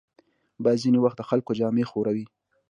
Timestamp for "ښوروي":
1.89-2.25